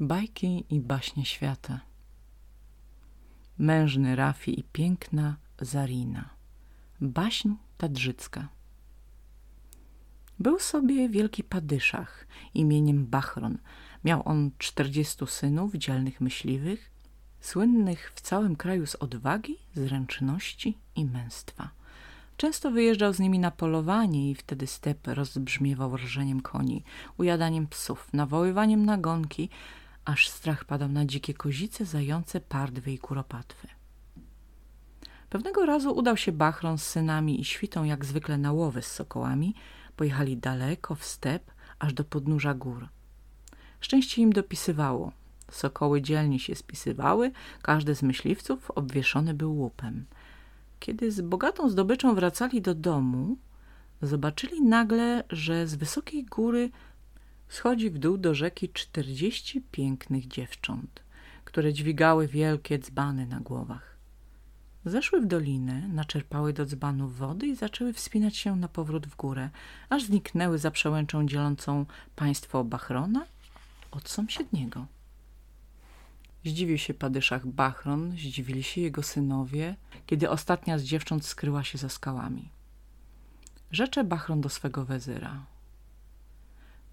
Bajki 0.00 0.64
i 0.70 0.80
baśnie 0.80 1.24
świata 1.24 1.80
Mężny 3.58 4.16
Rafi 4.16 4.60
i 4.60 4.64
piękna 4.64 5.36
Zarina 5.60 6.30
Baśń 7.00 7.48
tadżycka 7.78 8.48
Był 10.38 10.58
sobie 10.58 11.08
wielki 11.08 11.44
padyszach 11.44 12.26
imieniem 12.54 13.06
Bachron. 13.06 13.58
Miał 14.04 14.22
on 14.24 14.50
czterdziestu 14.58 15.26
synów, 15.26 15.74
dzielnych 15.74 16.20
myśliwych, 16.20 16.90
słynnych 17.40 18.12
w 18.14 18.20
całym 18.20 18.56
kraju 18.56 18.86
z 18.86 18.94
odwagi, 18.94 19.56
zręczności 19.74 20.78
i 20.96 21.04
męstwa. 21.04 21.70
Często 22.36 22.70
wyjeżdżał 22.70 23.12
z 23.12 23.18
nimi 23.18 23.38
na 23.38 23.50
polowanie 23.50 24.30
i 24.30 24.34
wtedy 24.34 24.66
step 24.66 25.06
rozbrzmiewał 25.06 25.96
rżeniem 25.96 26.40
koni, 26.40 26.84
ujadaniem 27.18 27.66
psów, 27.66 28.08
nawoływaniem 28.12 28.86
na 28.86 28.98
gonki, 28.98 29.48
aż 30.04 30.28
strach 30.28 30.64
padał 30.64 30.88
na 30.88 31.04
dzikie 31.04 31.34
kozice, 31.34 31.84
zające, 31.84 32.40
pardwy 32.40 32.92
i 32.92 32.98
kuropatwy. 32.98 33.68
Pewnego 35.30 35.66
razu 35.66 35.96
udał 35.96 36.16
się 36.16 36.32
Bachron 36.32 36.78
z 36.78 36.86
synami 36.86 37.40
i 37.40 37.44
świtą 37.44 37.84
jak 37.84 38.04
zwykle 38.04 38.38
na 38.38 38.52
łowy 38.52 38.82
z 38.82 38.86
sokołami. 38.86 39.54
Pojechali 39.96 40.36
daleko 40.36 40.94
w 40.94 41.04
step, 41.04 41.50
aż 41.78 41.92
do 41.92 42.04
podnóża 42.04 42.54
gór. 42.54 42.88
Szczęście 43.80 44.22
im 44.22 44.32
dopisywało. 44.32 45.12
Sokoły 45.50 46.02
dzielnie 46.02 46.38
się 46.38 46.54
spisywały, 46.54 47.32
każdy 47.62 47.94
z 47.94 48.02
myśliwców 48.02 48.70
obwieszony 48.70 49.34
był 49.34 49.56
łupem. 49.56 50.04
Kiedy 50.80 51.12
z 51.12 51.20
bogatą 51.20 51.68
zdobyczą 51.68 52.14
wracali 52.14 52.62
do 52.62 52.74
domu, 52.74 53.36
zobaczyli 54.02 54.62
nagle, 54.62 55.24
że 55.30 55.66
z 55.66 55.74
wysokiej 55.74 56.24
góry 56.24 56.70
schodzi 57.48 57.90
w 57.90 57.98
dół 57.98 58.18
do 58.18 58.34
rzeki 58.34 58.68
czterdzieści 58.68 59.60
pięknych 59.60 60.28
dziewcząt, 60.28 61.02
które 61.44 61.72
dźwigały 61.72 62.28
wielkie 62.28 62.78
dzbany 62.78 63.26
na 63.26 63.40
głowach. 63.40 63.94
Zeszły 64.84 65.20
w 65.20 65.26
dolinę, 65.26 65.88
naczerpały 65.88 66.52
do 66.52 66.66
dzbanów 66.66 67.16
wody 67.16 67.46
i 67.46 67.56
zaczęły 67.56 67.92
wspinać 67.92 68.36
się 68.36 68.56
na 68.56 68.68
powrót 68.68 69.06
w 69.06 69.16
górę, 69.16 69.50
aż 69.88 70.04
zniknęły 70.04 70.58
za 70.58 70.70
przełęczą 70.70 71.26
dzielącą 71.26 71.86
państwo 72.16 72.64
Bachrona 72.64 73.26
od 73.90 74.08
sąsiedniego. 74.08 74.86
Zdziwił 76.44 76.78
się 76.78 76.94
padyszach 76.94 77.46
Bachron, 77.46 78.12
zdziwili 78.12 78.62
się 78.62 78.80
jego 78.80 79.02
synowie, 79.02 79.76
kiedy 80.06 80.30
ostatnia 80.30 80.78
z 80.78 80.82
dziewcząt 80.82 81.26
skryła 81.26 81.64
się 81.64 81.78
za 81.78 81.88
skałami. 81.88 82.48
Rzecze 83.70 84.04
Bachron 84.04 84.40
do 84.40 84.48
swego 84.48 84.84
wezyra. 84.84 85.53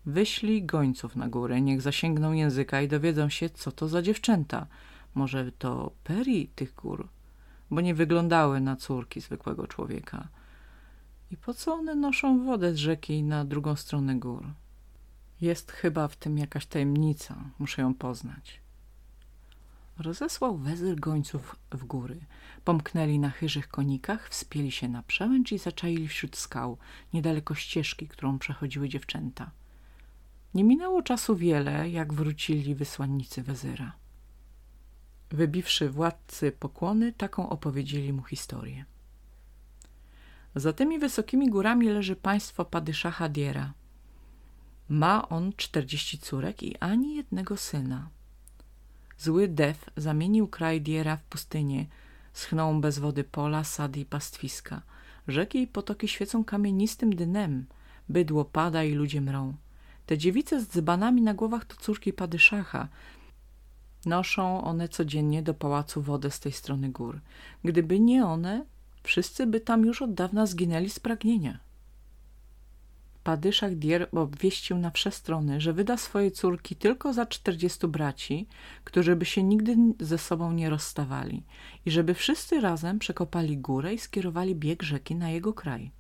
Wyślij 0.06 0.64
gońców 0.64 1.16
na 1.16 1.30
górę, 1.30 1.62
niech 1.62 1.82
zasięgną 1.82 2.32
języka 2.32 2.82
i 2.82 2.88
dowiedzą 2.88 3.30
się, 3.30 3.50
co 3.50 3.72
to 3.72 3.88
za 3.88 4.02
dziewczęta. 4.02 4.68
Może 5.16 5.52
to 5.52 5.92
peri 6.04 6.48
tych 6.48 6.76
gór, 6.76 7.08
bo 7.72 7.82
nie 7.82 7.96
wyglądały 7.96 8.62
na 8.62 8.76
córki 8.76 9.22
zwykłego 9.22 9.68
człowieka. 9.68 10.28
I 11.32 11.38
po 11.38 11.54
co 11.54 11.74
one 11.74 11.96
noszą 11.96 12.46
wodę 12.46 12.74
z 12.74 12.78
rzeki 12.78 13.24
na 13.24 13.46
drugą 13.46 13.76
stronę 13.76 14.16
gór? 14.16 14.54
Jest 15.42 15.72
chyba 15.72 16.08
w 16.08 16.16
tym 16.16 16.38
jakaś 16.38 16.66
tajemnica, 16.66 17.36
muszę 17.60 17.82
ją 17.82 17.94
poznać. 17.94 18.62
Rozesłał 19.98 20.58
wezyr 20.58 21.00
gońców 21.00 21.56
w 21.72 21.86
góry. 21.86 22.20
Pomknęli 22.64 23.20
na 23.20 23.30
chyżych 23.30 23.68
konikach, 23.68 24.30
wspięli 24.30 24.72
się 24.72 24.88
na 24.88 25.04
przełęcz 25.04 25.52
i 25.52 25.58
zaczaili 25.58 26.08
wśród 26.08 26.38
skał, 26.38 26.78
niedaleko 27.14 27.56
ścieżki, 27.56 28.08
którą 28.08 28.40
przechodziły 28.40 28.90
dziewczęta. 28.90 29.52
Nie 30.54 30.64
minęło 30.64 31.02
czasu 31.02 31.36
wiele, 31.36 31.90
jak 31.90 32.14
wrócili 32.14 32.76
wysłannicy 32.76 33.44
wezyra. 33.44 33.94
Wybiwszy 35.30 35.90
władcy 35.90 36.52
pokłony, 36.52 37.14
taką 37.14 37.50
opowiedzieli 37.50 38.14
mu 38.14 38.24
historię. 38.24 38.86
Za 40.56 40.74
tymi 40.74 41.00
wysokimi 41.00 41.50
górami 41.50 41.90
leży 41.90 42.16
państwo 42.16 42.66
Padyszacha 42.66 43.30
Diera. 43.30 43.74
Ma 44.90 45.30
on 45.30 45.54
czterdzieści 45.58 46.20
córek 46.20 46.64
i 46.64 46.78
ani 46.78 47.16
jednego 47.16 47.58
syna. 47.58 48.10
Zły 49.18 49.48
def 49.48 49.90
zamienił 49.98 50.48
kraj 50.48 50.82
Diera 50.82 51.18
w 51.18 51.24
pustynię, 51.24 51.86
schną 52.34 52.82
bez 52.82 53.00
wody 53.00 53.24
pola, 53.24 53.64
sady 53.64 54.00
i 54.00 54.06
pastwiska. 54.06 54.82
Rzeki 55.28 55.62
i 55.62 55.68
potoki 55.68 56.08
świecą 56.08 56.44
kamienistym 56.44 57.16
dnem, 57.16 57.66
bydło 58.10 58.46
pada 58.46 58.84
i 58.84 58.94
ludzie 58.94 59.22
mrą. 59.22 59.54
Te 60.06 60.18
dziewice 60.18 60.62
z 60.62 60.68
dzbanami 60.68 61.22
na 61.22 61.34
głowach 61.34 61.66
to 61.66 61.76
córki 61.76 62.14
Padyszacha. 62.14 62.88
Noszą 64.06 64.64
one 64.64 64.90
codziennie 64.90 65.44
do 65.44 65.54
pałacu 65.54 66.02
wodę 66.02 66.32
z 66.32 66.40
tej 66.40 66.52
strony 66.52 66.90
gór. 66.90 67.20
Gdyby 67.64 68.00
nie 68.00 68.26
one, 68.26 68.66
wszyscy 69.04 69.48
by 69.48 69.60
tam 69.60 69.86
już 69.86 70.02
od 70.02 70.14
dawna 70.14 70.46
zginęli 70.46 70.90
z 70.90 71.00
pragnienia. 71.00 71.60
Padyszach 73.24 73.76
Dier 73.76 74.10
obwieścił 74.12 74.78
na 74.78 74.92
wsze 74.92 75.12
strony, 75.12 75.62
że 75.62 75.74
wyda 75.74 75.98
swoje 75.98 76.32
córki 76.32 76.76
tylko 76.76 77.14
za 77.14 77.26
czterdziestu 77.26 77.88
braci, 77.88 78.48
którzy 78.84 79.16
by 79.16 79.26
się 79.26 79.44
nigdy 79.44 79.76
ze 80.00 80.18
sobą 80.18 80.52
nie 80.52 80.70
rozstawali 80.70 81.44
i 81.86 81.92
żeby 81.92 82.14
wszyscy 82.14 82.62
razem 82.62 83.00
przekopali 83.00 83.58
górę 83.58 83.94
i 83.94 84.00
skierowali 84.00 84.56
bieg 84.56 84.84
rzeki 84.84 85.16
na 85.16 85.30
jego 85.30 85.54
kraj. 85.54 85.92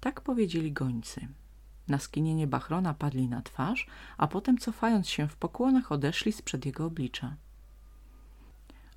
Tak 0.00 0.20
powiedzieli 0.20 0.72
gońcy. 0.72 1.28
Na 1.92 1.98
skinienie 1.98 2.46
Bachrona 2.46 2.94
padli 2.94 3.28
na 3.28 3.42
twarz, 3.42 3.86
a 4.16 4.26
potem 4.26 4.58
cofając 4.58 5.08
się 5.08 5.28
w 5.28 5.36
pokłonach 5.36 5.92
odeszli 5.92 6.32
sprzed 6.32 6.66
jego 6.66 6.84
oblicza. 6.86 7.36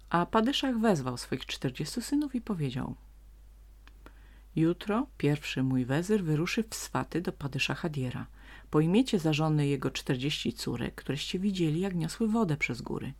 A 0.09 0.25
Padyszach 0.25 0.79
wezwał 0.79 1.17
swoich 1.17 1.45
czterdziestu 1.45 2.01
synów 2.01 2.35
i 2.35 2.41
powiedział 2.41 2.95
Jutro 4.55 5.07
pierwszy 5.17 5.63
mój 5.63 5.85
wezyr 5.85 6.23
wyruszy 6.23 6.63
w 6.69 6.75
swaty 6.75 7.21
do 7.21 7.31
Padyszacha 7.31 7.89
Diera. 7.89 8.25
Pojmiecie 8.69 9.19
za 9.19 9.33
żony 9.33 9.67
jego 9.67 9.91
czterdzieści 9.91 10.53
córek, 10.53 10.95
któreście 10.95 11.39
widzieli, 11.39 11.79
jak 11.79 11.95
niosły 11.95 12.27
wodę 12.27 12.57
przez 12.57 12.81
góry. 12.81 13.13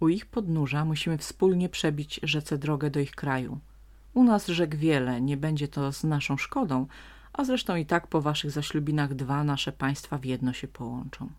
U 0.00 0.08
ich 0.08 0.26
podnóża 0.26 0.84
musimy 0.84 1.18
wspólnie 1.18 1.68
przebić 1.68 2.20
rzece 2.22 2.58
drogę 2.58 2.90
do 2.90 3.00
ich 3.00 3.14
kraju. 3.14 3.60
U 4.14 4.24
nas 4.24 4.46
rzek 4.46 4.76
wiele, 4.76 5.20
nie 5.20 5.36
będzie 5.36 5.68
to 5.68 5.92
z 5.92 6.04
naszą 6.04 6.36
szkodą, 6.36 6.86
a 7.36 7.44
zresztą 7.44 7.76
i 7.76 7.86
tak 7.86 8.06
po 8.06 8.20
waszych 8.20 8.50
zaślubinach 8.50 9.14
dwa 9.14 9.44
nasze 9.44 9.72
państwa 9.72 10.18
w 10.18 10.24
jedno 10.24 10.52
się 10.52 10.68
połączą. 10.68 11.30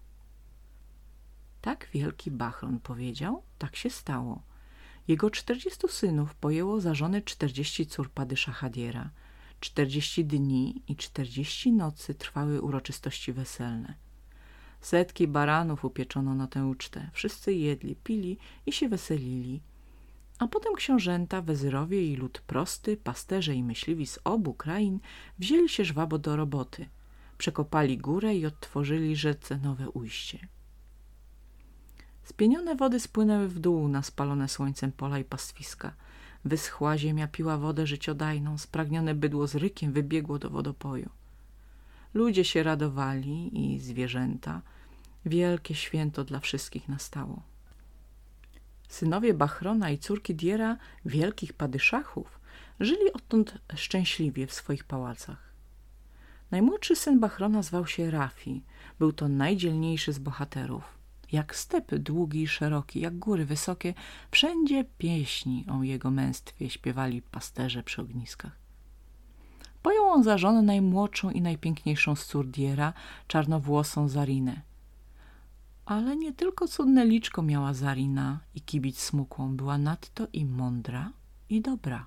Tak 1.62 1.90
wielki 1.94 2.32
Bachron 2.32 2.80
powiedział, 2.80 3.44
tak 3.58 3.76
się 3.76 3.90
stało. 3.90 4.42
Jego 5.08 5.30
czterdziestu 5.30 5.88
synów 5.88 6.36
pojęło 6.36 6.82
za 6.82 6.94
żony 6.94 7.22
czterdzieści 7.22 7.86
cór 7.86 8.12
Padysza 8.12 8.52
Hadiera. 8.52 9.10
Czterdzieści 9.60 10.26
dni 10.26 10.82
i 10.88 10.96
czterdzieści 10.96 11.72
nocy 11.72 12.16
trwały 12.16 12.62
uroczystości 12.62 13.34
weselne. 13.34 13.94
Setki 14.82 15.28
baranów 15.28 15.86
upieczono 15.86 16.36
na 16.36 16.48
tę 16.48 16.66
ucztę. 16.66 17.10
Wszyscy 17.14 17.54
jedli, 17.54 17.96
pili 17.96 18.38
i 18.66 18.72
się 18.72 18.90
weselili. 18.90 19.62
A 20.40 20.48
potem 20.48 20.76
książęta, 20.76 21.42
wezyrowie 21.42 22.14
i 22.14 22.16
lud 22.16 22.42
prosty, 22.42 22.98
pasterze 22.98 23.56
i 23.56 23.64
myśliwi 23.64 24.08
z 24.08 24.20
obu 24.24 24.54
krain 24.54 25.00
wzięli 25.40 25.70
się 25.70 25.86
żwabo 25.86 26.18
do 26.18 26.36
roboty. 26.36 26.90
Przekopali 27.38 27.98
górę 27.98 28.36
i 28.36 28.46
odtworzyli 28.46 29.16
rzece 29.16 29.58
nowe 29.58 29.90
ujście. 29.90 30.48
Spienione 32.24 32.76
wody 32.76 33.00
spłynęły 33.00 33.48
w 33.48 33.60
dół 33.60 33.88
na 33.88 34.04
spalone 34.04 34.50
słońcem 34.50 34.92
pola 34.92 35.20
i 35.20 35.24
pastwiska. 35.24 35.94
Wyschła 36.46 36.98
ziemia 36.98 37.28
piła 37.28 37.58
wodę 37.58 37.88
życiodajną, 37.88 38.58
spragnione 38.58 39.16
bydło 39.16 39.48
z 39.48 39.56
rykiem 39.56 39.94
wybiegło 39.94 40.40
do 40.40 40.50
wodopoju. 40.50 41.10
Ludzie 42.14 42.46
się 42.46 42.64
radowali 42.64 43.66
i 43.66 43.80
zwierzęta. 43.80 44.62
Wielkie 45.26 45.76
święto 45.76 46.24
dla 46.24 46.40
wszystkich 46.40 46.90
nastało. 46.90 47.42
Synowie 48.88 49.34
Bachrona 49.34 49.90
i 49.90 49.98
córki 49.98 50.36
Diera, 50.36 50.78
wielkich 51.06 51.54
padyszachów, 51.54 52.40
żyli 52.80 53.14
odtąd 53.14 53.58
szczęśliwie 53.76 54.48
w 54.48 54.54
swoich 54.54 54.84
pałacach. 54.84 55.48
Najmłodszy 56.52 56.96
syn 56.96 57.20
Bachrona 57.20 57.64
zwał 57.64 57.88
się 57.88 58.12
Rafi. 58.12 58.64
Był 59.00 59.14
to 59.14 59.28
najdzielniejszy 59.28 60.14
z 60.14 60.20
bohaterów. 60.20 60.98
Jak 61.32 61.56
stepy 61.56 62.00
długi 62.00 62.42
i 62.42 62.48
szeroki, 62.48 63.00
jak 63.00 63.20
góry 63.20 63.46
wysokie, 63.46 63.94
wszędzie 64.32 64.86
pieśni 64.98 65.66
o 65.72 65.84
jego 65.84 66.12
męstwie 66.12 66.70
śpiewali 66.70 67.22
pasterze 67.22 67.84
przy 67.84 68.02
ogniskach. 68.02 68.52
Pojął 69.82 70.06
on 70.06 70.24
za 70.24 70.38
żonę 70.38 70.62
najmłodszą 70.62 71.30
i 71.30 71.42
najpiękniejszą 71.42 72.16
z 72.16 72.26
cór 72.26 72.48
Diera, 72.48 72.94
czarnowłosą 73.28 74.10
Zarinę. 74.10 74.62
Ale 75.88 76.16
nie 76.16 76.34
tylko 76.34 76.68
cudne 76.68 77.06
liczko 77.06 77.44
miała 77.44 77.74
Zarina 77.74 78.40
i 78.56 78.62
kibić 78.62 79.00
smukłą, 79.00 79.56
była 79.56 79.78
nadto 79.78 80.28
i 80.34 80.46
mądra 80.46 81.12
i 81.50 81.62
dobra. 81.62 82.06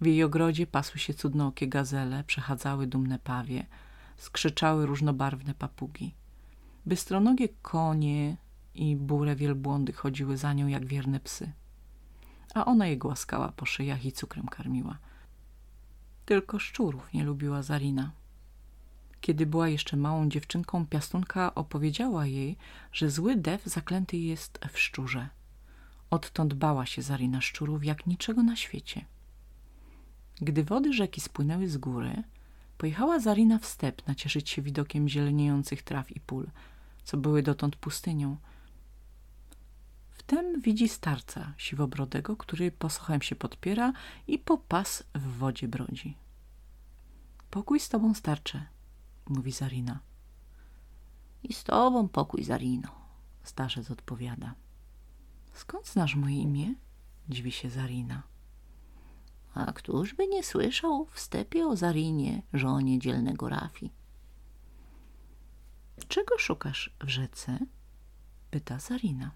W 0.00 0.06
jej 0.06 0.24
ogrodzie 0.24 0.66
pasły 0.66 1.00
się 1.00 1.14
cudnookie 1.14 1.68
gazele, 1.68 2.24
przechadzały 2.24 2.86
dumne 2.86 3.18
pawie, 3.18 3.66
skrzyczały 4.16 4.86
różnobarwne 4.86 5.54
papugi. 5.54 6.14
Bystronogie 6.86 7.48
konie 7.62 8.36
i 8.74 8.96
bure 8.96 9.36
wielbłądy 9.36 9.92
chodziły 9.92 10.36
za 10.36 10.52
nią 10.52 10.66
jak 10.66 10.86
wierne 10.86 11.20
psy. 11.20 11.52
A 12.54 12.64
ona 12.64 12.86
je 12.86 12.96
głaskała 12.96 13.52
po 13.52 13.66
szyjach 13.66 14.04
i 14.04 14.12
cukrem 14.12 14.46
karmiła. 14.46 14.98
Tylko 16.24 16.58
szczurów 16.58 17.12
nie 17.12 17.24
lubiła 17.24 17.62
Zarina. 17.62 18.12
Kiedy 19.20 19.46
była 19.46 19.68
jeszcze 19.68 19.96
małą 19.96 20.28
dziewczynką, 20.28 20.86
piastunka 20.86 21.54
opowiedziała 21.54 22.26
jej, 22.26 22.56
że 22.92 23.10
zły 23.10 23.36
dew 23.36 23.64
zaklęty 23.64 24.16
jest 24.16 24.58
w 24.72 24.78
szczurze. 24.78 25.28
Odtąd 26.10 26.54
bała 26.54 26.86
się 26.86 27.02
Zarina 27.02 27.40
szczurów 27.40 27.84
jak 27.84 28.06
niczego 28.06 28.42
na 28.42 28.56
świecie. 28.56 29.04
Gdy 30.40 30.64
wody 30.64 30.92
rzeki 30.92 31.20
spłynęły 31.20 31.68
z 31.68 31.76
góry, 31.76 32.22
pojechała 32.78 33.18
Zarina 33.18 33.58
w 33.58 33.66
step 33.66 34.06
nacieszyć 34.06 34.50
się 34.50 34.62
widokiem 34.62 35.08
zieleniejących 35.08 35.82
traw 35.82 36.16
i 36.16 36.20
pól, 36.20 36.46
co 37.04 37.16
były 37.16 37.42
dotąd 37.42 37.76
pustynią. 37.76 38.36
Wtem 40.10 40.60
widzi 40.60 40.88
starca 40.88 41.52
siwobrodego, 41.56 42.36
który 42.36 42.70
posochem 42.70 43.22
się 43.22 43.36
podpiera 43.36 43.92
i 44.28 44.38
po 44.38 44.58
pas 44.58 45.04
w 45.14 45.38
wodzie 45.38 45.68
brodzi. 45.68 46.16
Pokój 47.50 47.80
z 47.80 47.88
tobą, 47.88 48.14
starcze, 48.14 48.66
mówi 49.28 49.52
Zarina. 49.52 50.00
I 51.42 51.52
z 51.52 51.64
tobą 51.64 52.08
pokój, 52.08 52.44
Zarino, 52.44 52.88
starzec 53.42 53.90
odpowiada. 53.90 54.54
Skąd 55.52 55.88
znasz 55.88 56.14
moje 56.14 56.36
imię? 56.36 56.74
Dziwi 57.28 57.52
się 57.52 57.70
Zarina. 57.70 58.22
A 59.54 59.72
któż 59.72 60.14
by 60.14 60.26
nie 60.26 60.42
słyszał 60.42 61.06
w 61.06 61.20
stepie 61.20 61.66
o 61.66 61.76
Zarinie, 61.76 62.42
żonie 62.52 62.98
dzielnego 62.98 63.48
Rafi? 63.48 63.92
Czego 66.08 66.38
szukasz 66.38 66.94
w 67.00 67.08
rzece? 67.08 67.58
Pyta 68.50 68.78
Zarina. 68.78 69.30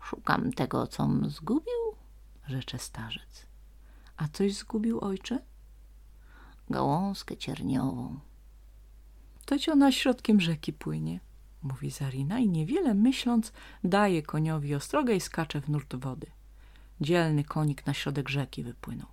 Szukam 0.00 0.52
tego, 0.52 0.86
com 0.86 1.30
zgubił, 1.30 1.96
rzecze 2.46 2.78
starzec. 2.78 3.46
A 4.16 4.28
coś 4.28 4.54
zgubił 4.54 5.00
ojcze? 5.00 5.38
Gałązkę 6.70 7.36
cierniową. 7.36 8.20
To 9.46 9.58
ci 9.58 9.70
ona 9.70 9.92
środkiem 9.92 10.40
rzeki 10.40 10.72
płynie, 10.72 11.20
mówi 11.62 11.90
Zarina 11.90 12.38
i 12.38 12.48
niewiele 12.48 12.94
myśląc 12.94 13.52
daje 13.84 14.22
koniowi 14.22 14.74
ostrogę 14.74 15.14
i 15.14 15.20
skacze 15.20 15.60
w 15.60 15.68
nurt 15.68 15.96
wody. 15.96 16.26
Dzielny 17.00 17.44
konik 17.44 17.86
na 17.86 17.94
środek 17.94 18.28
rzeki 18.28 18.62
wypłynął. 18.62 19.08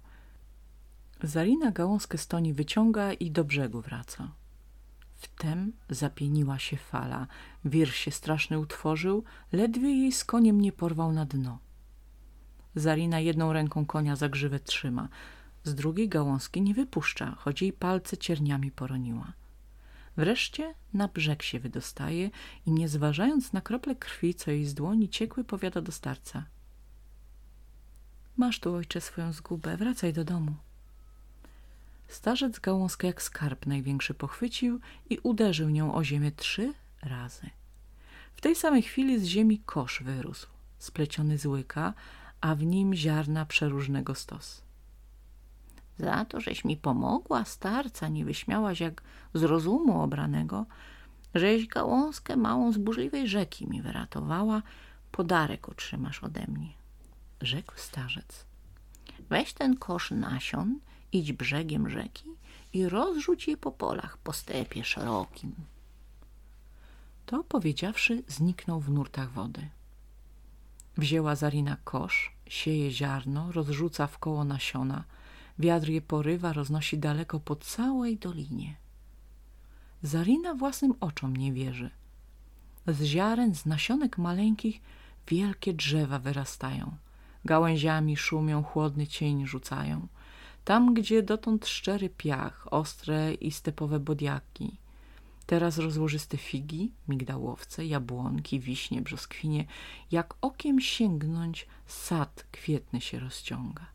Zarina 1.24 1.72
gałązkę 1.72 2.18
stoni 2.18 2.54
wyciąga 2.54 3.14
i 3.14 3.32
do 3.32 3.44
brzegu 3.44 3.82
wraca. 3.82 4.32
Wtem 5.16 5.74
zapieniła 5.90 6.60
się 6.60 6.78
fala, 6.78 7.28
wir 7.66 7.94
się 7.94 8.12
straszny 8.12 8.60
utworzył, 8.60 9.24
ledwie 9.52 9.90
jej 9.90 10.12
z 10.12 10.26
koniem 10.26 10.62
nie 10.62 10.72
porwał 10.72 11.12
na 11.12 11.26
dno. 11.26 11.60
Zarina 12.76 13.20
jedną 13.20 13.54
ręką 13.54 13.86
konia 13.86 14.16
za 14.16 14.30
grzywę 14.30 14.60
trzyma, 14.60 15.10
z 15.64 15.76
drugiej 15.76 16.10
gałązki 16.10 16.62
nie 16.62 16.74
wypuszcza, 16.74 17.36
choć 17.40 17.62
jej 17.62 17.74
palce 17.74 18.18
cierniami 18.18 18.72
poroniła. 18.72 19.34
Wreszcie 20.18 20.74
na 20.94 21.08
brzeg 21.08 21.44
się 21.44 21.60
wydostaje 21.60 22.30
i 22.66 22.72
nie 22.72 22.90
zważając 22.90 23.54
na 23.54 23.62
krople 23.62 23.96
krwi, 23.96 24.36
co 24.36 24.52
jej 24.52 24.66
z 24.66 24.74
dłoni 24.74 25.10
ciekły, 25.10 25.44
powiada 25.44 25.82
do 25.82 25.92
starca. 25.92 26.46
Masz 28.38 28.60
tu, 28.60 28.74
ojcze, 28.74 29.02
swoją 29.02 29.34
zgubę, 29.34 29.78
wracaj 29.78 30.14
do 30.14 30.24
domu. 30.24 30.56
Starzec 32.08 32.60
gałązkę 32.60 33.08
jak 33.08 33.22
skarb 33.22 33.66
największy 33.66 34.14
pochwycił 34.14 34.80
i 35.10 35.18
uderzył 35.24 35.70
nią 35.70 35.96
o 35.96 36.04
ziemię 36.04 36.32
trzy 36.32 36.74
razy. 37.02 37.50
W 38.36 38.42
tej 38.42 38.56
samej 38.56 38.82
chwili 38.82 39.20
z 39.20 39.24
ziemi 39.24 39.62
kosz 39.66 40.04
wyrósł, 40.04 40.48
spleciony 40.80 41.38
z 41.38 41.46
łyka, 41.46 41.94
a 42.42 42.56
w 42.56 42.64
nim 42.64 42.94
ziarna 42.94 43.46
przeróżnego 43.46 44.16
stos. 44.16 44.62
Za 46.00 46.26
to, 46.26 46.42
żeś 46.42 46.66
mi 46.66 46.78
pomogła, 46.78 47.46
starca, 47.46 48.08
nie 48.08 48.26
wyśmiałaś 48.26 48.80
jak 48.80 49.02
z 49.34 49.44
rozumu 49.44 50.02
obranego, 50.02 50.66
żeś 51.36 51.68
gałązkę 51.68 52.36
małą 52.36 52.72
z 52.72 52.78
burzliwej 52.78 53.28
rzeki 53.28 53.68
mi 53.68 53.82
wyratowała, 53.82 54.62
podarek 55.12 55.70
otrzymasz 55.70 56.24
ode 56.24 56.48
mnie. 56.48 56.74
Rzekł 57.42 57.74
starzec. 57.76 58.46
Weź 59.30 59.54
ten 59.54 59.78
kosz 59.78 60.12
nasion, 60.12 60.80
idź 61.12 61.34
brzegiem 61.34 61.90
rzeki 61.90 62.30
i 62.74 62.90
rozrzuć 62.90 63.48
je 63.48 63.58
po 63.58 63.72
polach, 63.72 64.18
po 64.18 64.34
stepie 64.34 64.84
szerokim. 64.84 65.56
To 67.26 67.44
powiedziawszy, 67.44 68.24
zniknął 68.28 68.80
w 68.80 68.90
nurtach 68.90 69.32
wody. 69.32 69.70
Wzięła 70.98 71.36
Zarina 71.36 71.78
kosz, 71.84 72.36
sieje 72.48 72.92
ziarno, 72.92 73.52
rozrzuca 73.52 74.08
w 74.08 74.18
koło 74.18 74.44
nasiona, 74.44 75.04
Wiatr 75.64 75.90
je 75.90 76.02
porywa, 76.02 76.54
roznosi 76.54 76.98
daleko 76.98 77.40
po 77.40 77.56
całej 77.56 78.18
dolinie. 78.18 78.76
Zarina 80.02 80.56
własnym 80.56 80.94
oczom 81.00 81.38
nie 81.38 81.54
wierzy. 81.54 81.90
Z 82.88 83.04
ziaren, 83.04 83.56
z 83.56 83.66
nasionek 83.66 84.18
maleńkich 84.18 84.82
wielkie 85.28 85.74
drzewa 85.74 86.20
wyrastają. 86.20 86.96
Gałęziami 87.46 88.18
szumią, 88.18 88.64
chłodny 88.64 89.08
cień 89.08 89.48
rzucają. 89.48 90.08
Tam, 90.66 90.94
gdzie 90.94 91.24
dotąd 91.24 91.68
szczery 91.68 92.10
piach, 92.10 92.68
ostre 92.72 93.34
i 93.34 93.52
stepowe 93.52 94.00
bodiaki. 94.00 94.78
Teraz 95.46 95.78
rozłożyste 95.78 96.38
figi, 96.38 96.92
migdałowce, 97.08 97.86
jabłonki, 97.86 98.60
wiśnie, 98.60 99.02
brzoskwinie. 99.02 99.66
Jak 100.12 100.34
okiem 100.42 100.82
sięgnąć, 100.82 101.68
sad 101.88 102.46
kwietny 102.52 103.02
się 103.02 103.20
rozciąga. 103.20 103.93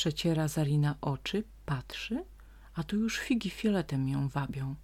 Przeciera 0.00 0.48
Zarina 0.48 0.94
oczy, 1.00 1.44
patrzy, 1.66 2.24
a 2.74 2.84
tu 2.84 2.96
już 2.96 3.18
figi 3.18 3.50
fioletem 3.50 4.08
ją 4.08 4.28
wabią. 4.28 4.74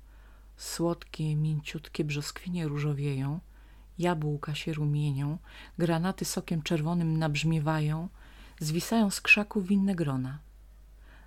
Słodkie, 0.57 1.37
mięciutkie 1.37 2.05
brzoskwinie 2.05 2.69
różowieją, 2.69 3.41
jabłka 3.99 4.55
się 4.55 4.73
rumienią, 4.73 5.39
granaty 5.79 6.25
sokiem 6.25 6.63
czerwonym 6.63 7.19
nabrzmiewają, 7.19 8.09
zwisają 8.61 9.11
z 9.11 9.21
krzaków 9.21 9.67
winne 9.67 9.95
grona. 9.95 10.39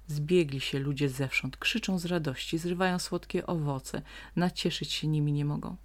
Zbiegli 0.07 0.59
się 0.59 0.79
ludzie 0.79 1.09
zewsząd, 1.09 1.57
krzyczą 1.57 1.99
z 1.99 2.05
radości, 2.05 2.57
zrywają 2.57 2.99
słodkie 2.99 3.47
owoce, 3.47 4.01
nacieszyć 4.35 4.91
się 4.91 5.07
nimi 5.07 5.33
nie 5.33 5.45
mogą. 5.45 5.75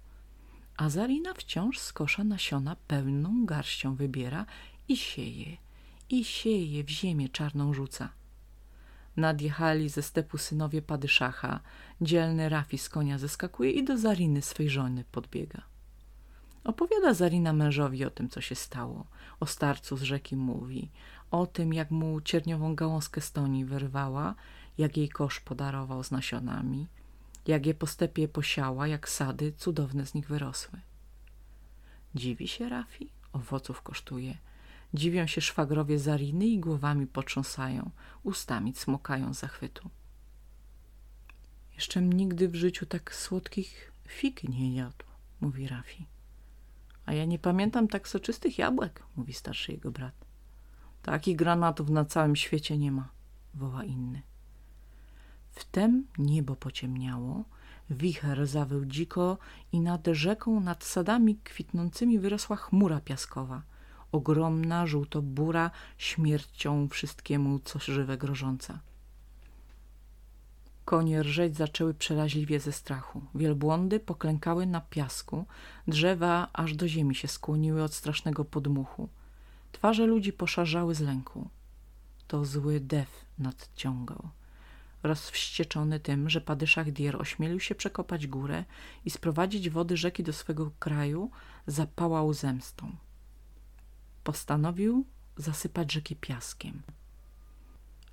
A 0.77 0.89
Zarina 0.89 1.33
wciąż 1.33 1.79
z 1.79 1.93
kosza 1.93 2.23
nasiona 2.23 2.75
pełną 2.87 3.45
garścią 3.45 3.95
wybiera 3.95 4.45
i 4.87 4.97
sieje 4.97 5.64
i 6.09 6.25
sieje 6.25 6.83
w 6.83 6.89
ziemię 6.89 7.29
czarną 7.29 7.73
rzuca. 7.73 8.09
Nadjechali 9.17 9.89
ze 9.89 10.01
stepu 10.01 10.37
synowie 10.37 10.81
Padyszacha, 10.81 11.59
dzielny 12.01 12.49
Rafi 12.49 12.77
z 12.77 12.89
konia 12.89 13.17
zeskakuje 13.17 13.71
i 13.71 13.83
do 13.83 13.97
Zariny 13.97 14.41
swej 14.41 14.69
żony 14.69 15.03
podbiega. 15.11 15.61
Opowiada 16.63 17.13
Zarina 17.13 17.53
mężowi 17.53 18.05
o 18.05 18.09
tym, 18.09 18.29
co 18.29 18.41
się 18.41 18.55
stało, 18.55 19.05
o 19.39 19.45
starcu 19.45 19.97
z 19.97 20.01
rzeki 20.01 20.35
mówi, 20.35 20.91
o 21.31 21.47
tym, 21.47 21.73
jak 21.73 21.91
mu 21.91 22.21
cierniową 22.21 22.75
gałązkę 22.75 23.21
stoni 23.21 23.65
wyrwała, 23.65 24.35
jak 24.77 24.97
jej 24.97 25.09
kosz 25.09 25.39
podarował 25.39 26.03
z 26.03 26.11
nasionami, 26.11 26.87
jak 27.47 27.65
je 27.65 27.73
po 27.73 27.87
stepie 27.87 28.27
posiała, 28.27 28.87
jak 28.87 29.09
sady 29.09 29.51
cudowne 29.51 30.05
z 30.05 30.13
nich 30.13 30.27
wyrosły. 30.27 30.79
Dziwi 32.15 32.47
się 32.47 32.69
Rafi, 32.69 33.09
owoców 33.33 33.81
kosztuje– 33.81 34.37
Dziwią 34.95 35.27
się 35.27 35.41
szwagrowie 35.41 35.99
Zariny 35.99 36.47
i 36.47 36.59
głowami 36.59 37.07
potrząsają, 37.07 37.91
ustami 38.23 38.73
cmokają 38.73 39.33
zachwytu. 39.33 39.89
Jeszcze 41.75 42.01
nigdy 42.01 42.49
w 42.49 42.55
życiu 42.55 42.85
tak 42.85 43.15
słodkich 43.15 43.91
fig 44.07 44.43
nie 44.43 44.75
jadł, 44.75 45.05
mówi 45.41 45.67
Rafi. 45.67 46.05
A 47.05 47.13
ja 47.13 47.25
nie 47.25 47.39
pamiętam 47.39 47.87
tak 47.87 48.07
soczystych 48.07 48.57
jabłek, 48.57 49.03
mówi 49.15 49.33
starszy 49.33 49.71
jego 49.71 49.91
brat. 49.91 50.25
Takich 51.03 51.35
granatów 51.35 51.89
na 51.89 52.05
całym 52.05 52.35
świecie 52.35 52.77
nie 52.77 52.91
ma, 52.91 53.09
woła 53.53 53.83
inny. 53.83 54.21
Wtem 55.51 56.07
niebo 56.17 56.55
pociemniało, 56.55 57.43
wicher 57.89 58.47
zawył 58.47 58.85
dziko 58.85 59.37
i 59.71 59.79
nad 59.79 60.07
rzeką, 60.11 60.59
nad 60.59 60.83
sadami 60.83 61.35
kwitnącymi 61.35 62.19
wyrosła 62.19 62.55
chmura 62.55 63.01
piaskowa– 63.01 63.61
ogromna, 64.11 64.87
żółto-bura, 64.87 65.71
śmiercią 65.97 66.87
wszystkiemu, 66.87 67.59
co 67.59 67.79
żywe 67.79 68.17
grożąca. 68.17 68.79
Konie 70.85 71.23
rżeć 71.23 71.57
zaczęły 71.57 71.93
przeraźliwie 71.93 72.59
ze 72.59 72.71
strachu. 72.71 73.21
Wielbłądy 73.35 73.99
poklękały 73.99 74.65
na 74.65 74.81
piasku, 74.81 75.45
drzewa 75.87 76.47
aż 76.53 76.75
do 76.75 76.87
ziemi 76.87 77.15
się 77.15 77.27
skłoniły 77.27 77.83
od 77.83 77.93
strasznego 77.93 78.45
podmuchu. 78.45 79.09
Twarze 79.71 80.05
ludzi 80.05 80.33
poszarzały 80.33 80.95
z 80.95 80.99
lęku. 80.99 81.49
To 82.27 82.45
zły 82.45 82.79
def 82.79 83.25
nadciągał. 83.39 84.29
rozwścieczony 85.03 85.99
tym, 85.99 86.29
że 86.29 86.41
Padyszach 86.41 86.91
Dier 86.91 87.21
ośmielił 87.21 87.59
się 87.59 87.75
przekopać 87.75 88.27
górę 88.27 88.63
i 89.05 89.09
sprowadzić 89.09 89.69
wody 89.69 89.97
rzeki 89.97 90.23
do 90.23 90.33
swego 90.33 90.71
kraju, 90.79 91.31
zapałał 91.67 92.33
zemstą. 92.33 92.95
Postanowił 94.25 95.05
zasypać 95.37 95.91
rzeki 95.91 96.15
piaskiem. 96.15 96.81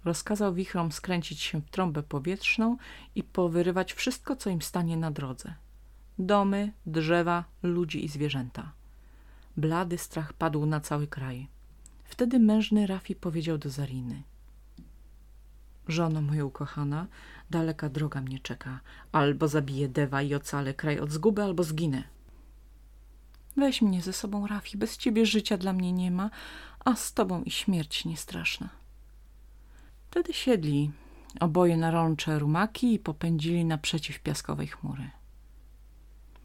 Rozkazał 0.04 0.54
wichrom 0.54 0.92
skręcić 0.92 1.40
się 1.40 1.60
w 1.60 1.70
trąbę 1.70 2.02
powietrzną 2.02 2.76
i 3.14 3.22
powyrywać 3.22 3.92
wszystko, 3.92 4.36
co 4.36 4.50
im 4.50 4.62
stanie 4.62 4.96
na 4.96 5.10
drodze. 5.10 5.54
Domy, 6.18 6.72
drzewa, 6.86 7.44
ludzi 7.62 8.04
i 8.04 8.08
zwierzęta. 8.08 8.72
Blady 9.56 9.98
strach 9.98 10.32
padł 10.32 10.66
na 10.66 10.80
cały 10.80 11.06
kraj. 11.06 11.48
Wtedy 12.04 12.38
mężny 12.38 12.86
Rafi 12.86 13.14
powiedział 13.14 13.58
do 13.58 13.70
Zariny. 13.70 14.22
Żono 15.88 16.22
moja 16.22 16.44
ukochana, 16.44 17.06
daleka 17.50 17.88
droga 17.88 18.20
mnie 18.20 18.38
czeka. 18.38 18.80
Albo 19.12 19.48
zabiję 19.48 19.88
Dewa 19.88 20.22
i 20.22 20.34
ocalę 20.34 20.74
kraj 20.74 21.00
od 21.00 21.10
zguby, 21.10 21.42
albo 21.42 21.62
zginę. 21.62 22.02
Weź 23.56 23.82
mnie 23.82 24.02
ze 24.02 24.12
sobą, 24.12 24.46
Rafi, 24.46 24.78
bez 24.78 24.98
ciebie 24.98 25.26
życia 25.26 25.56
dla 25.56 25.72
mnie 25.72 25.92
nie 25.92 26.10
ma, 26.10 26.30
a 26.84 26.94
z 26.94 27.12
tobą 27.14 27.42
i 27.42 27.50
śmierć 27.50 28.04
niestraszna. 28.04 28.68
Wtedy 30.10 30.32
siedli 30.32 30.90
oboje 31.40 31.76
na 31.76 31.90
rącze 31.90 32.38
rumaki 32.38 32.94
i 32.94 32.98
popędzili 32.98 33.64
naprzeciw 33.64 34.20
piaskowej 34.20 34.66
chmury. 34.66 35.10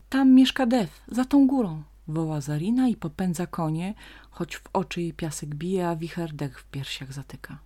Tam 0.09 0.33
mieszka 0.33 0.65
Dew, 0.65 1.01
za 1.07 1.25
tą 1.25 1.47
górą, 1.47 1.83
woła 2.07 2.41
Zarina 2.41 2.87
i 2.87 2.95
popędza 2.95 3.47
konie, 3.47 3.93
choć 4.29 4.55
w 4.55 4.63
oczy 4.73 5.01
jej 5.01 5.13
piasek 5.13 5.55
bije, 5.55 5.89
a 5.89 5.95
wicher 5.95 6.33
dech 6.33 6.59
w 6.59 6.65
piersiach 6.65 7.13
zatyka. 7.13 7.59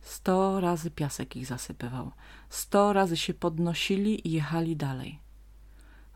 Sto 0.00 0.60
razy 0.60 0.90
piasek 0.90 1.36
ich 1.36 1.46
zasypywał, 1.46 2.12
sto 2.48 2.92
razy 2.92 3.16
się 3.16 3.34
podnosili 3.34 4.28
i 4.28 4.32
jechali 4.32 4.76
dalej. 4.76 5.18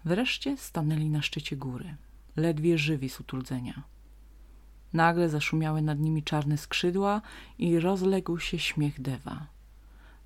Wreszcie 0.05 0.57
stanęli 0.57 1.11
na 1.11 1.23
szczycie 1.23 1.57
góry, 1.57 1.97
ledwie 2.37 2.79
żywi 2.79 3.09
z 3.09 3.21
utrudzenia. 3.21 3.83
Nagle 4.93 5.29
zaszumiały 5.29 5.83
nad 5.83 5.99
nimi 5.99 6.23
czarne 6.23 6.59
skrzydła 6.59 7.23
i 7.59 7.81
rozległ 7.81 8.39
się 8.39 8.59
śmiech 8.59 9.01
Dewa. 9.01 9.47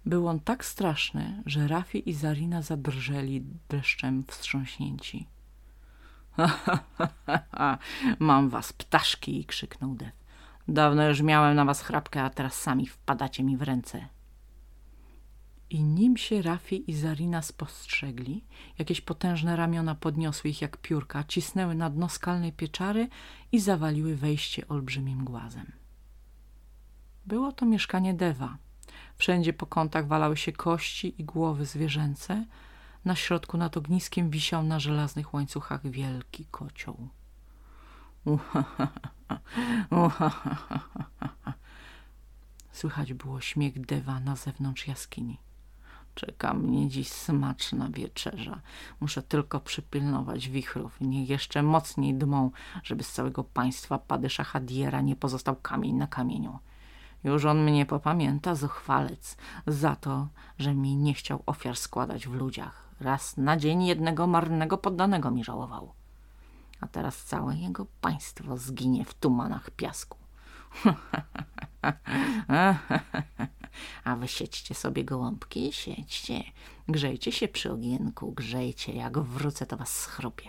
Był 0.06 0.28
on 0.28 0.40
tak 0.40 0.64
straszny, 0.64 1.42
że 1.46 1.68
Rafi 1.68 2.10
i 2.10 2.12
Zarina 2.12 2.62
zadrżeli 2.62 3.44
dreszczem 3.68 4.24
wstrząśnięci.– 4.26 5.26
Mam 8.18 8.48
was, 8.48 8.72
ptaszki!– 8.72 9.44
krzyknął 9.46 9.94
Dew. 9.94 10.12
Dawno 10.68 11.08
już 11.08 11.22
miałem 11.22 11.56
na 11.56 11.64
was 11.64 11.82
chrapkę, 11.82 12.22
a 12.22 12.30
teraz 12.30 12.54
sami 12.54 12.86
wpadacie 12.86 13.44
mi 13.44 13.56
w 13.56 13.62
ręce. 13.62 14.08
I 15.70 15.82
nim 15.82 16.16
się 16.16 16.42
Rafi 16.42 16.90
i 16.90 16.94
Zarina 16.94 17.42
spostrzegli, 17.42 18.44
jakieś 18.78 19.00
potężne 19.00 19.56
ramiona 19.56 19.94
podniosły 19.94 20.50
ich 20.50 20.62
jak 20.62 20.76
piórka, 20.76 21.24
cisnęły 21.24 21.74
na 21.74 21.90
dno 21.90 22.08
skalnej 22.08 22.52
pieczary 22.52 23.08
i 23.52 23.60
zawaliły 23.60 24.16
wejście 24.16 24.68
olbrzymim 24.68 25.24
głazem. 25.24 25.72
Było 27.26 27.52
to 27.52 27.66
mieszkanie 27.66 28.14
Dewa. 28.14 28.56
Wszędzie 29.16 29.52
po 29.52 29.66
kątach 29.66 30.06
walały 30.06 30.36
się 30.36 30.52
kości 30.52 31.14
i 31.18 31.24
głowy 31.24 31.66
zwierzęce. 31.66 32.44
Na 33.04 33.16
środku 33.16 33.56
nad 33.56 33.76
ogniskiem 33.76 34.30
wisiał 34.30 34.62
na 34.62 34.80
żelaznych 34.80 35.34
łańcuchach 35.34 35.86
wielki 35.90 36.46
kocioł. 36.50 37.08
Słychać 42.72 43.14
było 43.14 43.40
śmiech 43.40 43.86
Dewa 43.86 44.20
na 44.20 44.36
zewnątrz 44.36 44.86
jaskini. 44.86 45.45
Czeka 46.16 46.54
mnie 46.54 46.88
dziś 46.88 47.08
smaczna 47.08 47.88
wieczerza. 47.90 48.60
Muszę 49.00 49.22
tylko 49.22 49.60
przypilnować 49.60 50.48
wichrów. 50.48 50.96
Niech 51.00 51.28
jeszcze 51.28 51.62
mocniej 51.62 52.14
dmą, 52.14 52.50
żeby 52.82 53.04
z 53.04 53.12
całego 53.12 53.44
państwa 53.44 53.98
Padysza 53.98 54.44
Hadiera 54.44 55.00
nie 55.00 55.16
pozostał 55.16 55.56
kamień 55.56 55.94
na 55.94 56.06
kamieniu. 56.06 56.58
Już 57.24 57.44
on 57.44 57.64
mnie 57.64 57.86
popamięta, 57.86 58.54
zuchwalec, 58.54 59.36
za 59.66 59.96
to, 59.96 60.28
że 60.58 60.74
mi 60.74 60.96
nie 60.96 61.14
chciał 61.14 61.42
ofiar 61.46 61.76
składać 61.76 62.28
w 62.28 62.34
ludziach. 62.34 62.88
Raz 63.00 63.36
na 63.36 63.56
dzień 63.56 63.84
jednego 63.84 64.26
marnego 64.26 64.78
poddanego 64.78 65.30
mi 65.30 65.44
żałował. 65.44 65.92
A 66.80 66.86
teraz 66.86 67.24
całe 67.24 67.56
jego 67.56 67.86
państwo 68.00 68.56
zginie 68.56 69.04
w 69.04 69.14
tumanach 69.14 69.70
piasku. 69.70 70.18
A 74.04 74.16
wy 74.16 74.28
siedźcie 74.28 74.74
sobie 74.74 75.04
gołąbki, 75.04 75.72
siedźcie, 75.72 76.44
grzejcie 76.88 77.32
się 77.32 77.48
przy 77.48 77.72
ogienku, 77.72 78.32
grzejcie, 78.32 78.92
jak 78.92 79.18
wrócę 79.18 79.66
to 79.66 79.76
was 79.76 79.96
schrupię. 79.96 80.48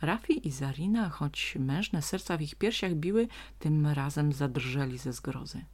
Rafi 0.00 0.48
i 0.48 0.50
Zarina, 0.50 1.08
choć 1.08 1.56
mężne 1.60 2.02
serca 2.02 2.36
w 2.36 2.42
ich 2.42 2.54
piersiach 2.54 2.94
biły, 2.94 3.28
tym 3.58 3.86
razem 3.86 4.32
zadrżeli 4.32 4.98
ze 4.98 5.12
zgrozy. 5.12 5.64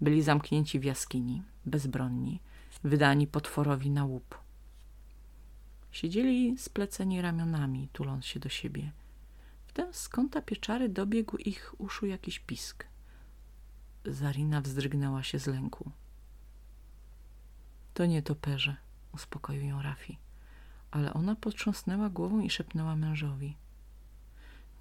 Byli 0.00 0.22
zamknięci 0.22 0.80
w 0.80 0.84
jaskini, 0.84 1.42
bezbronni, 1.66 2.40
wydani 2.84 3.26
potworowi 3.26 3.90
na 3.90 4.04
łup. 4.04 4.38
Siedzieli 5.92 6.58
spleceni 6.58 7.22
ramionami, 7.22 7.88
tuląc 7.92 8.26
się 8.26 8.40
do 8.40 8.48
siebie. 8.48 8.92
Wtem 9.66 9.94
z 9.94 10.08
kąta 10.08 10.42
pieczary 10.42 10.88
dobiegł 10.88 11.36
ich 11.36 11.74
uszu 11.78 12.06
jakiś 12.06 12.38
pisk. 12.38 12.86
Zarina 14.06 14.60
wzdrygnęła 14.60 15.22
się 15.22 15.38
z 15.38 15.46
lęku. 15.46 15.90
To 17.94 18.06
nie 18.06 18.22
toperze, 18.22 18.76
uspokoił 19.12 19.64
ją 19.64 19.82
Rafi, 19.82 20.18
ale 20.90 21.14
ona 21.14 21.34
potrząsnęła 21.34 22.08
głową 22.10 22.40
i 22.40 22.50
szepnęła 22.50 22.96
mężowi. 22.96 23.56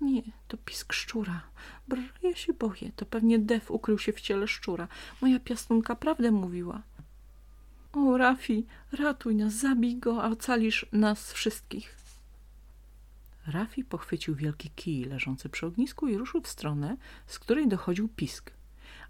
Nie, 0.01 0.21
to 0.47 0.57
pisk 0.57 0.93
szczura. 0.93 1.41
Brr, 1.87 2.13
ja 2.23 2.35
się 2.35 2.53
boję. 2.53 2.91
To 2.95 3.05
pewnie 3.05 3.39
Def 3.39 3.71
ukrył 3.71 3.99
się 3.99 4.13
w 4.13 4.21
ciele 4.21 4.47
szczura. 4.47 4.87
Moja 5.21 5.39
piastunka 5.39 5.95
prawdę 5.95 6.31
mówiła. 6.31 6.81
O, 7.93 8.17
Rafi, 8.17 8.65
ratuj 8.91 9.35
nas, 9.35 9.53
zabij 9.53 9.97
go, 9.97 10.23
a 10.23 10.29
ocalisz 10.29 10.85
nas 10.91 11.33
wszystkich. 11.33 11.97
Rafi 13.47 13.83
pochwycił 13.83 14.35
wielki 14.35 14.69
kij 14.69 15.05
leżący 15.05 15.49
przy 15.49 15.65
ognisku 15.65 16.07
i 16.07 16.17
ruszył 16.17 16.41
w 16.41 16.47
stronę, 16.47 16.97
z 17.27 17.39
której 17.39 17.67
dochodził 17.67 18.07
pisk 18.09 18.51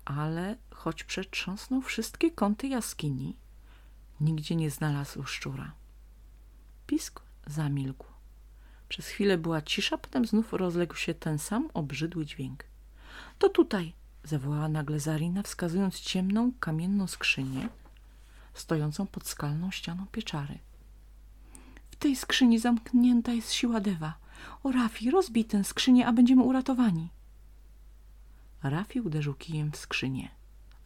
ale 0.05 0.57
choć 0.71 1.03
przetrząsnął 1.03 1.81
wszystkie 1.81 2.31
kąty 2.31 2.67
jaskini, 2.67 3.37
nigdzie 4.21 4.55
nie 4.55 4.71
znalazł 4.71 5.23
szczura. 5.23 5.73
Pisk 6.87 7.21
zamilkł. 7.47 8.07
Przez 8.89 9.07
chwilę 9.07 9.37
była 9.37 9.61
cisza, 9.61 9.97
potem 9.97 10.25
znów 10.25 10.53
rozległ 10.53 10.95
się 10.95 11.13
ten 11.13 11.39
sam 11.39 11.69
obrzydły 11.73 12.25
dźwięk. 12.25 12.63
To 13.39 13.49
tutaj, 13.49 13.93
zawołała 14.23 14.69
nagle 14.69 14.99
Zarina, 14.99 15.43
wskazując 15.43 15.99
ciemną, 15.99 16.51
kamienną 16.59 17.07
skrzynię, 17.07 17.69
stojącą 18.53 19.07
pod 19.07 19.27
skalną 19.27 19.71
ścianą 19.71 20.05
pieczary. 20.11 20.59
W 21.91 21.95
tej 21.95 22.15
skrzyni 22.15 22.59
zamknięta 22.59 23.33
jest 23.33 23.53
siła 23.53 23.79
Dewa. 23.79 24.13
O 24.63 24.71
Rafi, 24.71 25.11
rozbij 25.11 25.45
tę 25.45 25.63
skrzynię, 25.63 26.07
a 26.07 26.13
będziemy 26.13 26.43
uratowani. 26.43 27.09
Rafi 28.69 29.01
uderzył 29.01 29.33
kijem 29.33 29.71
w 29.71 29.77
skrzynię. 29.77 30.29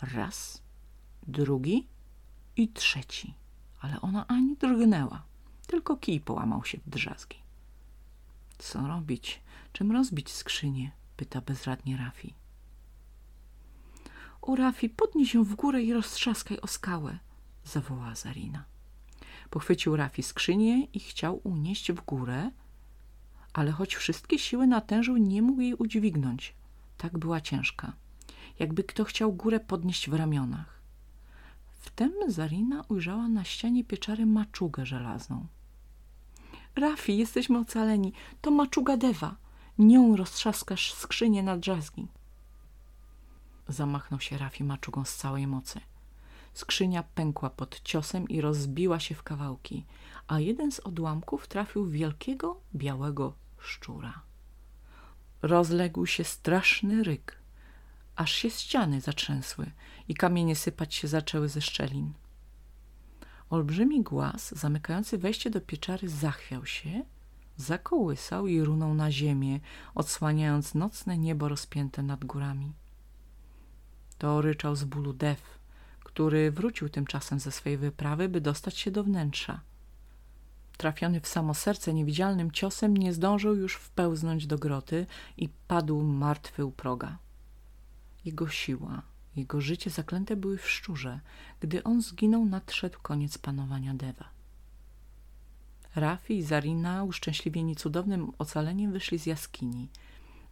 Raz, 0.01 0.61
drugi 1.27 1.87
i 2.55 2.69
trzeci, 2.69 3.33
ale 3.79 4.01
ona 4.01 4.27
ani 4.27 4.55
drgnęła, 4.55 5.23
tylko 5.67 5.97
kij 5.97 6.19
połamał 6.19 6.65
się 6.65 6.77
w 6.77 6.89
drzazgi. 6.89 7.37
Co 8.57 8.87
robić? 8.87 9.41
Czym 9.73 9.91
rozbić 9.91 10.31
skrzynię? 10.31 10.91
pyta 11.17 11.41
bezradnie 11.41 11.97
Rafi. 11.97 12.33
O 14.41 14.55
Rafi, 14.55 14.89
podnieś 14.89 15.33
ją 15.33 15.43
w 15.43 15.55
górę 15.55 15.83
i 15.83 15.93
roztrzaskaj 15.93 16.59
o 16.61 16.67
skałę, 16.67 17.19
zawołała 17.63 18.15
Zarina. 18.15 18.65
Pochwycił 19.49 19.95
Rafi 19.95 20.23
skrzynię 20.23 20.85
i 20.85 20.99
chciał 20.99 21.41
unieść 21.43 21.91
w 21.91 22.05
górę, 22.05 22.51
ale 23.53 23.71
choć 23.71 23.95
wszystkie 23.95 24.39
siły 24.39 24.67
natężył, 24.67 25.17
nie 25.17 25.41
mógł 25.41 25.61
jej 25.61 25.73
udźwignąć 25.73 26.55
tak 26.97 27.17
była 27.17 27.41
ciężka, 27.41 27.93
jakby 28.59 28.83
kto 28.83 29.03
chciał 29.03 29.33
górę 29.33 29.59
podnieść 29.59 30.09
w 30.09 30.13
ramionach. 30.13 30.81
Wtem 31.79 32.11
Zarina 32.27 32.83
ujrzała 32.89 33.27
na 33.27 33.43
ścianie 33.43 33.83
pieczary 33.83 34.25
maczugę 34.25 34.85
żelazną. 34.85 35.47
Rafi, 36.75 37.17
jesteśmy 37.17 37.59
ocaleni. 37.59 38.13
To 38.41 38.51
maczuga 38.51 38.97
Dewa. 38.97 39.35
Nią 39.77 40.15
roztrzaskasz 40.15 40.93
skrzynię 40.93 41.43
na 41.43 41.57
drzazgi. 41.57 42.07
Zamachnął 43.67 44.19
się 44.19 44.37
Rafi 44.37 44.63
maczugą 44.63 45.05
z 45.05 45.15
całej 45.15 45.47
mocy. 45.47 45.79
Skrzynia 46.53 47.03
pękła 47.03 47.49
pod 47.49 47.81
ciosem 47.81 48.29
i 48.29 48.41
rozbiła 48.41 48.99
się 48.99 49.15
w 49.15 49.23
kawałki, 49.23 49.85
a 50.27 50.39
jeden 50.39 50.71
z 50.71 50.79
odłamków 50.79 51.47
trafił 51.47 51.85
wielkiego, 51.85 52.61
białego 52.75 53.33
szczura 53.59 54.26
rozległ 55.41 56.05
się 56.05 56.23
straszny 56.23 57.03
ryk, 57.03 57.37
aż 58.15 58.31
się 58.31 58.49
ściany 58.49 59.01
zatrzęsły 59.01 59.71
i 60.07 60.15
kamienie 60.15 60.55
sypać 60.55 60.95
się 60.95 61.07
zaczęły 61.07 61.49
ze 61.49 61.61
szczelin. 61.61 62.13
Olbrzymi 63.49 64.03
głaz 64.03 64.51
zamykający 64.55 65.17
wejście 65.17 65.49
do 65.49 65.61
pieczary 65.61 66.09
zachwiał 66.09 66.65
się, 66.65 67.03
zakołysał 67.57 68.47
i 68.47 68.61
runął 68.61 68.93
na 68.93 69.11
ziemię, 69.11 69.59
odsłaniając 69.95 70.75
nocne 70.75 71.17
niebo 71.17 71.49
rozpięte 71.49 72.03
nad 72.03 72.25
górami. 72.25 72.73
To 74.17 74.41
ryczał 74.41 74.75
z 74.75 74.83
bólu 74.83 75.13
Dev, 75.13 75.41
który 76.03 76.51
wrócił 76.51 76.89
tymczasem 76.89 77.39
ze 77.39 77.51
swej 77.51 77.77
wyprawy, 77.77 78.29
by 78.29 78.41
dostać 78.41 78.77
się 78.77 78.91
do 78.91 79.03
wnętrza. 79.03 79.61
Trafiony 80.77 81.21
w 81.21 81.27
samo 81.27 81.53
serce 81.53 81.93
niewidzialnym 81.93 82.51
ciosem 82.51 82.97
nie 82.97 83.13
zdążył 83.13 83.55
już 83.55 83.75
wpełznąć 83.75 84.47
do 84.47 84.57
groty 84.57 85.05
i 85.37 85.49
padł 85.67 86.03
martwy 86.03 86.65
u 86.65 86.71
proga. 86.71 87.17
Jego 88.25 88.49
siła, 88.49 89.01
jego 89.35 89.61
życie 89.61 89.89
zaklęte 89.89 90.35
były 90.35 90.57
w 90.57 90.69
szczurze. 90.69 91.19
Gdy 91.59 91.83
on 91.83 92.01
zginął, 92.01 92.45
nadszedł 92.45 92.99
koniec 93.01 93.37
panowania 93.37 93.93
Dewa. 93.93 94.29
Rafi 95.95 96.37
i 96.37 96.43
Zarina, 96.43 97.03
uszczęśliwieni 97.03 97.75
cudownym 97.75 98.31
ocaleniem, 98.37 98.91
wyszli 98.91 99.19
z 99.19 99.25
jaskini. 99.25 99.89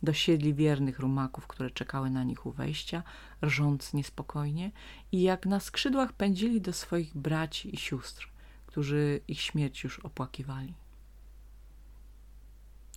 Dosiedli 0.03 0.53
wiernych 0.53 0.99
rumaków, 0.99 1.47
które 1.47 1.69
czekały 1.69 2.09
na 2.09 2.23
nich 2.23 2.45
u 2.45 2.51
wejścia, 2.51 3.03
rżąc 3.43 3.93
niespokojnie 3.93 4.71
i 5.11 5.21
jak 5.21 5.45
na 5.45 5.59
skrzydłach 5.59 6.13
pędzili 6.13 6.61
do 6.61 6.73
swoich 6.73 7.17
braci 7.17 7.75
i 7.75 7.77
sióstr, 7.77 8.29
którzy 8.75 9.21
ich 9.27 9.41
śmierć 9.41 9.83
już 9.83 9.99
opłakiwali. 9.99 10.73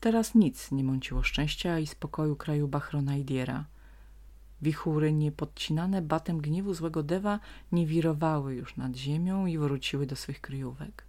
Teraz 0.00 0.34
nic 0.34 0.72
nie 0.72 0.84
mąciło 0.84 1.22
szczęścia 1.22 1.78
i 1.78 1.86
spokoju 1.86 2.36
kraju 2.36 2.68
Bachrona 2.68 3.16
i 3.16 3.24
Diera– 3.24 3.64
Wichury 4.62 5.12
niepodcinane 5.12 6.02
batem 6.02 6.40
gniewu 6.40 6.74
złego 6.74 7.02
dewa 7.02 7.40
nie 7.72 7.86
wirowały 7.86 8.54
już 8.54 8.76
nad 8.76 8.96
ziemią 8.96 9.46
i 9.46 9.58
wróciły 9.58 10.06
do 10.06 10.16
swych 10.16 10.40
kryjówek. 10.40 11.04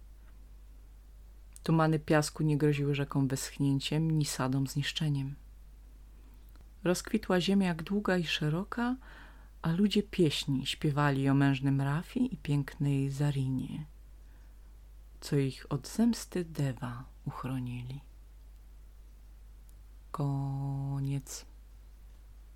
Tumany 1.62 1.98
piasku 1.98 2.42
nie 2.42 2.58
groziły 2.58 2.94
rzeką 2.94 3.28
wyschnięciem, 3.28 4.10
ni 4.10 4.24
sadą 4.24 4.66
zniszczeniem. 4.66 5.34
Rozkwitła 6.84 7.40
ziemia 7.40 7.68
jak 7.68 7.82
długa 7.82 8.16
i 8.16 8.24
szeroka, 8.24 8.96
a 9.62 9.72
ludzie 9.72 10.02
pieśni 10.02 10.66
śpiewali 10.66 11.28
o 11.28 11.34
mężnym 11.34 11.80
Rafi 11.80 12.34
i 12.34 12.36
pięknej 12.36 13.10
Zarinie, 13.10 13.86
co 15.20 15.36
ich 15.36 15.72
od 15.72 15.88
zemsty 15.88 16.44
dewa 16.44 17.04
uchronili. 17.24 18.00
Koniec. 20.10 21.49